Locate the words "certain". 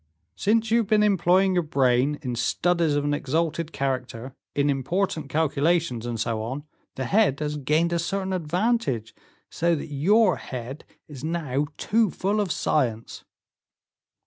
7.99-8.33